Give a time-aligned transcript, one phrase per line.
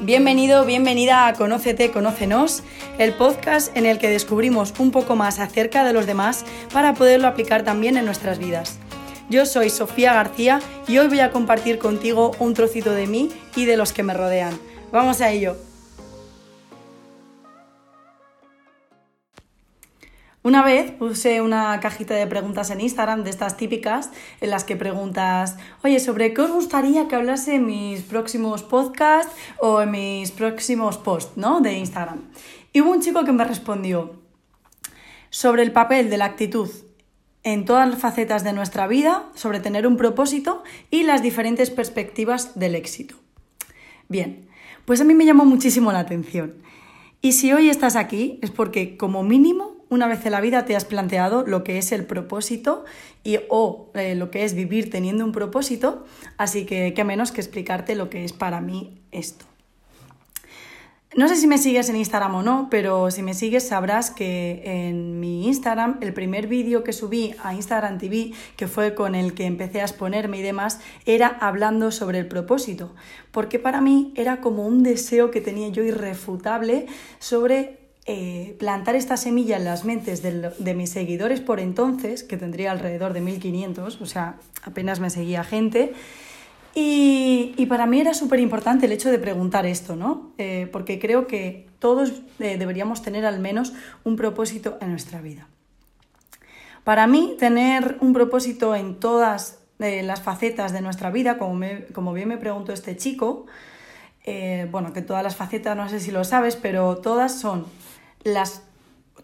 [0.00, 2.64] Bienvenido, bienvenida a Conócete, Conócenos,
[2.98, 7.28] el podcast en el que descubrimos un poco más acerca de los demás para poderlo
[7.28, 8.78] aplicar también en nuestras vidas.
[9.30, 13.66] Yo soy Sofía García y hoy voy a compartir contigo un trocito de mí y
[13.66, 14.58] de los que me rodean.
[14.90, 15.56] Vamos a ello.
[20.44, 24.10] Una vez puse una cajita de preguntas en Instagram de estas típicas
[24.42, 29.32] en las que preguntas, oye, ¿sobre qué os gustaría que hablase en mis próximos podcasts
[29.58, 31.62] o en mis próximos posts ¿no?
[31.62, 32.24] de Instagram?
[32.74, 34.20] Y hubo un chico que me respondió
[35.30, 36.68] sobre el papel de la actitud
[37.42, 42.58] en todas las facetas de nuestra vida, sobre tener un propósito y las diferentes perspectivas
[42.58, 43.14] del éxito.
[44.10, 44.46] Bien,
[44.84, 46.56] pues a mí me llamó muchísimo la atención.
[47.22, 50.76] Y si hoy estás aquí es porque como mínimo una vez en la vida te
[50.76, 52.84] has planteado lo que es el propósito
[53.22, 56.04] y o eh, lo que es vivir teniendo un propósito,
[56.36, 59.46] así que qué menos que explicarte lo que es para mí esto.
[61.16, 64.62] No sé si me sigues en Instagram o no, pero si me sigues sabrás que
[64.64, 69.32] en mi Instagram, el primer vídeo que subí a Instagram TV, que fue con el
[69.32, 72.96] que empecé a exponerme y demás, era hablando sobre el propósito,
[73.30, 76.86] porque para mí era como un deseo que tenía yo irrefutable
[77.20, 82.70] sobre eh, plantar esta semilla en las mentes de, mis seguidores por entonces, que tendría
[82.70, 85.94] alrededor de 1500, o sea, apenas me seguía gente.
[86.74, 90.32] Y, para mí era súper importante el hecho de preguntar esto, ¿no?
[90.36, 93.72] Eh, porque creo que todos eh, deberíamos tener al menos
[94.04, 95.48] un propósito en nuestra vida.
[96.82, 102.28] Para mí, tener un propósito en todas las facetas de nuestra vida, como, como bien
[102.28, 103.46] me preguntó este chico,
[104.70, 107.66] bueno, que todas las facetas, no sé si lo sabes, pero todas son
[108.24, 108.62] las,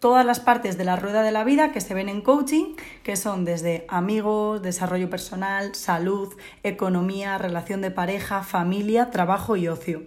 [0.00, 3.16] todas las partes de la rueda de la vida que se ven en coaching, que
[3.16, 10.02] son desde amigos, desarrollo personal, salud, economía, relación de pareja, familia, trabajo y ocio.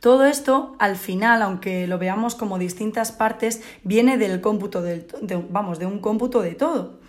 [0.00, 5.06] Todo esto, al final, aunque lo veamos como distintas partes, viene del cómputo del,
[5.50, 6.99] vamos, de un cómputo de todo.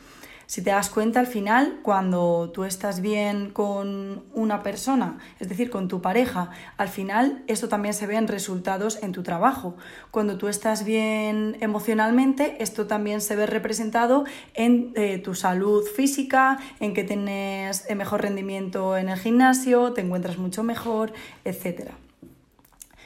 [0.51, 5.69] Si te das cuenta al final, cuando tú estás bien con una persona, es decir,
[5.69, 9.77] con tu pareja, al final esto también se ve en resultados en tu trabajo.
[10.11, 16.59] Cuando tú estás bien emocionalmente, esto también se ve representado en eh, tu salud física,
[16.81, 21.13] en que tienes eh, mejor rendimiento en el gimnasio, te encuentras mucho mejor,
[21.45, 21.91] etc.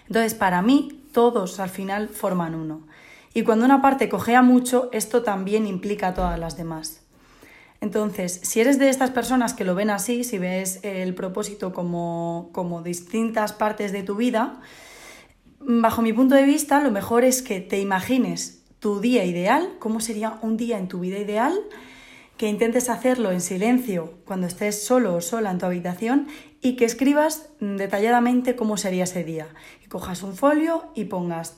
[0.07, 2.87] Entonces, para mí, todos al final forman uno.
[3.35, 7.04] Y cuando una parte cojea mucho, esto también implica a todas las demás.
[7.81, 12.49] Entonces, si eres de estas personas que lo ven así, si ves el propósito como,
[12.51, 14.61] como distintas partes de tu vida,
[15.59, 19.99] bajo mi punto de vista, lo mejor es que te imagines tu día ideal, cómo
[19.99, 21.53] sería un día en tu vida ideal,
[22.37, 26.27] que intentes hacerlo en silencio cuando estés solo o sola en tu habitación
[26.61, 29.47] y que escribas detalladamente cómo sería ese día.
[29.81, 31.57] Que cojas un folio y pongas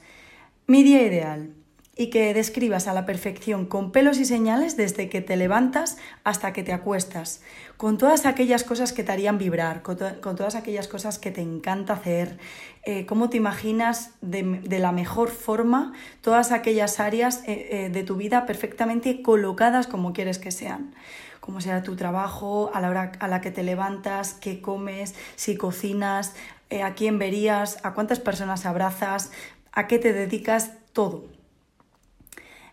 [0.68, 1.56] mi día ideal,
[1.98, 6.54] y que describas a la perfección con pelos y señales desde que te levantas hasta
[6.54, 7.42] que te acuestas,
[7.76, 11.94] con todas aquellas cosas que te harían vibrar, con, todas aquellas cosas que te encanta
[11.94, 12.38] hacer,
[12.84, 18.16] eh, cómo te imaginas de, la mejor forma todas aquellas áreas eh, eh, de tu
[18.16, 20.94] vida perfectamente colocadas como quieres que sean
[21.40, 25.56] cómo será tu trabajo, a la hora a la que te levantas, qué comes, si
[25.56, 26.36] cocinas,
[26.84, 29.32] a quién verías, a cuántas personas abrazas,
[29.72, 31.37] a qué te dedicas, todo.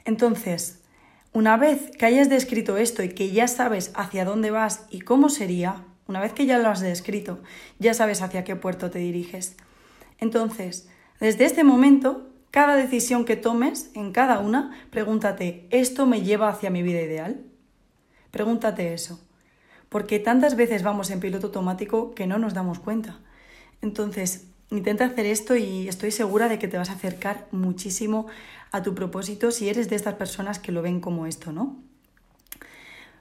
[0.05, 0.83] Entonces,
[1.33, 5.29] una vez que hayas descrito esto y que ya sabes hacia dónde vas y cómo
[5.29, 7.43] sería, una vez que ya lo has descrito,
[7.79, 9.57] ya sabes hacia qué puerto te diriges.
[10.19, 10.89] Entonces,
[11.21, 16.71] desde este momento, cada decisión que tomes en cada una, pregúntate, ¿esto me lleva hacia
[16.71, 17.43] mi vida ideal?
[18.31, 19.21] Pregúntate eso.
[19.89, 23.21] Porque tantas veces vamos en piloto automático que no nos damos cuenta.
[23.81, 28.27] Entonces, Intenta hacer esto y estoy segura de que te vas a acercar muchísimo
[28.73, 31.77] a tu propósito si eres de estas personas que lo ven como esto, ¿no?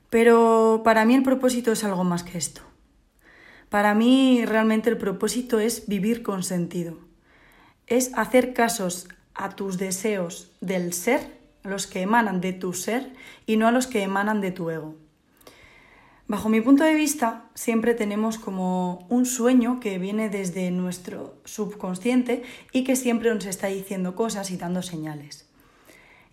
[0.10, 2.62] Pero para mí el propósito es algo más que esto.
[3.70, 6.98] Para mí realmente el propósito es vivir con sentido.
[7.86, 13.14] Es hacer casos a tus deseos del ser, los que emanan de tu ser
[13.46, 14.96] y no a los que emanan de tu ego.
[16.34, 22.42] Bajo mi punto de vista, siempre tenemos como un sueño que viene desde nuestro subconsciente
[22.72, 25.48] y que siempre nos está diciendo cosas y dando señales.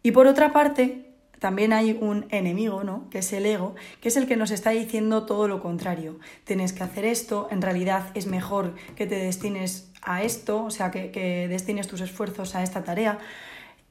[0.03, 3.11] Y por otra parte, también hay un enemigo, ¿no?
[3.11, 6.19] Que es el ego, que es el que nos está diciendo todo lo contrario.
[6.45, 10.91] Tienes que hacer esto, en realidad es mejor que te destines a esto, o sea,
[10.91, 13.19] que, que destines tus esfuerzos a esta tarea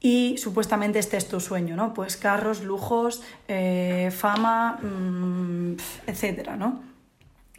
[0.00, 1.92] y supuestamente este es tu sueño, ¿no?
[1.92, 5.76] Pues carros, lujos, eh, fama, mm,
[6.06, 6.82] etcétera, ¿no?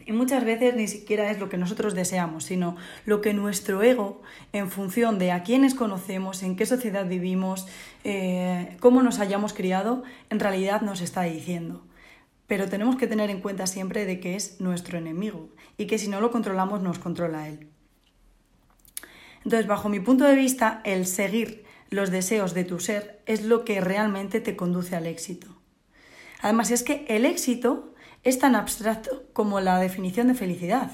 [0.04, 4.20] Y muchas veces ni siquiera es lo que nosotros deseamos, sino lo que nuestro ego,
[4.52, 7.68] en función de a quiénes conocemos, en qué sociedad vivimos,
[8.02, 11.84] eh, cómo nos hayamos criado, en realidad nos está diciendo.
[12.48, 15.48] Pero tenemos que tener en cuenta siempre de que es nuestro enemigo
[15.78, 17.68] y que si no lo controlamos nos controla él.
[19.44, 21.61] Entonces, bajo mi punto de vista, el seguir
[21.92, 25.62] los deseos de tu ser es lo que realmente te conduce al éxito.
[26.40, 27.94] Además, es que el éxito
[28.24, 30.90] es tan abstracto como la definición de felicidad.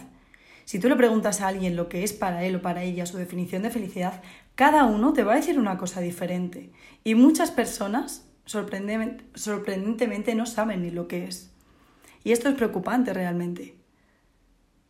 [0.64, 3.16] Si tú le preguntas a alguien lo que es para él o para ella su
[3.16, 4.20] definición de felicidad,
[4.54, 6.72] cada uno te va a decir una cosa diferente.
[7.04, 11.52] Y muchas personas, sorprendentemente, no saben ni lo que es.
[12.24, 13.77] Y esto es preocupante realmente.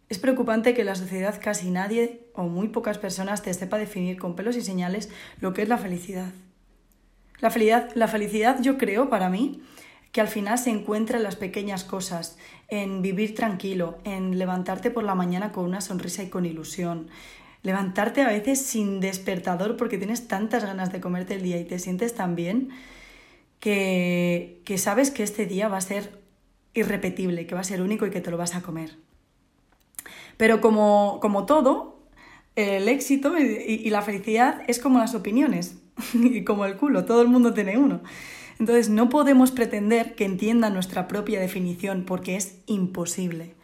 [0.09, 4.19] Es preocupante que en la sociedad casi nadie o muy pocas personas te sepa definir
[4.19, 5.11] con pelos y señales
[5.41, 6.33] lo que es la felicidad.
[7.41, 9.63] La felicidad, la felicidad yo creo para mí
[10.13, 12.39] que al final se encuentra en las pequeñas cosas,
[12.69, 17.09] en vivir tranquilo, en levantarte por la mañana con una sonrisa y con ilusión,
[17.63, 21.79] levantarte a veces sin despertador porque tienes tantas ganas de comerte el día y te
[21.79, 22.71] sientes tan bien
[23.61, 26.23] que, que sabes que este día va a ser
[26.73, 28.97] irrepetible, que va a ser único y que te lo vas a comer.
[30.39, 31.99] Pero como, como todo,
[32.57, 35.77] el éxito y, la felicidad es como las opiniones
[36.15, 38.01] y como el culo, todo el mundo tiene uno.
[38.59, 43.55] Entonces no podemos pretender que entienda nuestra propia definición porque es imposible.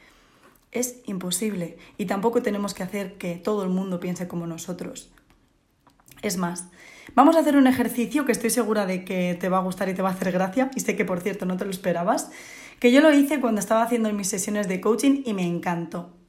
[0.70, 1.78] Es imposible.
[1.96, 5.10] Y tampoco tenemos que hacer que todo el mundo piense como nosotros.
[6.22, 6.68] Es más,
[7.14, 9.94] vamos a hacer un ejercicio que estoy segura de que te va a gustar y
[9.94, 12.30] te va a hacer gracia, y sé que por cierto no te lo esperabas,
[12.80, 16.23] que yo lo hice cuando estaba haciendo mis sesiones de coaching y me encantó.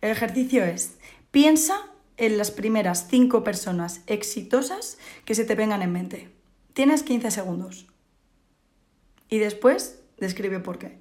[0.00, 0.98] El ejercicio es,
[1.30, 6.30] piensa en las primeras cinco personas exitosas que se te vengan en mente.
[6.72, 7.86] Tienes 15 segundos.
[9.28, 10.98] Y después describe por qué.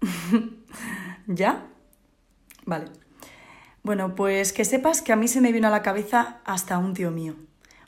[1.26, 1.68] ¿Ya?
[2.64, 2.86] Vale.
[3.82, 6.94] Bueno, pues que sepas que a mí se me vino a la cabeza hasta un
[6.94, 7.34] tío mío.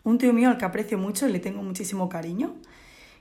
[0.03, 2.57] Un tío mío al que aprecio mucho y le tengo muchísimo cariño.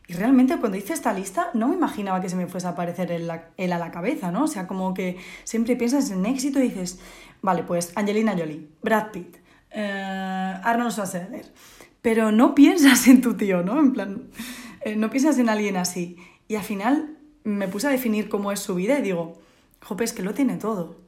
[0.07, 3.11] Y realmente cuando hice esta lista no me imaginaba que se me fuese a aparecer
[3.11, 4.44] él, a la cabeza, ¿no?
[4.44, 7.00] O sea, como que siempre piensas en éxito y dices,
[7.41, 9.38] vale, pues Angelina Jolie, Brad Pitt,
[9.71, 11.51] eh, Arnold Schwarzenegger.
[12.01, 13.79] Pero no piensas en tu tío, ¿no?
[13.79, 14.23] En plan,
[14.81, 16.17] eh, no piensas en alguien así.
[16.49, 19.41] Y al final me puse a definir cómo es su vida y digo,
[19.81, 21.02] jope, es que lo tiene todo.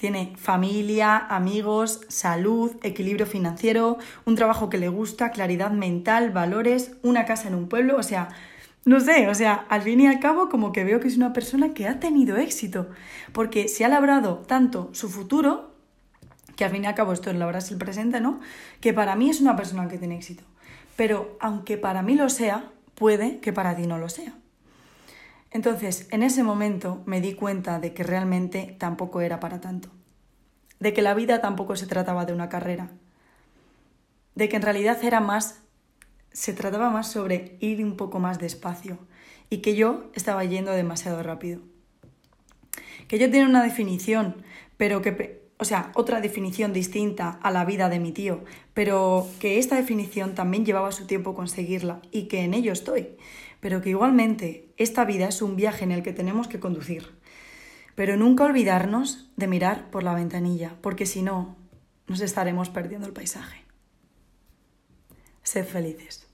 [0.00, 7.26] Tiene familia, amigos, salud, equilibrio financiero, un trabajo que le gusta, claridad mental, valores, una
[7.26, 8.30] casa en un pueblo, o sea,
[8.86, 11.34] no sé, o sea, al fin y al cabo como que veo que es una
[11.34, 12.88] persona que ha tenido éxito,
[13.34, 15.74] porque se ha labrado tanto su futuro,
[16.56, 18.40] que al fin y al cabo esto es labrarse el presente, ¿no?
[18.80, 20.44] Que para mí es una persona que tiene éxito.
[20.96, 24.32] Pero aunque para mí lo sea, puede que para ti no lo sea.
[25.50, 29.90] Entonces, en ese momento me di cuenta de que realmente tampoco era para tanto,
[30.78, 32.90] de que la vida tampoco se trataba de una carrera,
[34.34, 35.62] de que en realidad era más,
[36.32, 38.98] se trataba más sobre ir un poco más despacio
[39.48, 41.60] y que yo estaba yendo demasiado rápido.
[43.08, 44.44] Que yo tenía una definición,
[44.76, 49.58] pero que, o sea, otra definición distinta a la vida de mi tío, pero que
[49.58, 53.16] esta definición también llevaba su tiempo conseguirla y que en ello estoy
[53.60, 57.14] pero que igualmente esta vida es un viaje en el que tenemos que conducir.
[57.94, 61.56] Pero nunca olvidarnos de mirar por la ventanilla, porque si no,
[62.06, 63.64] nos estaremos perdiendo el paisaje.
[65.42, 66.29] Sed felices.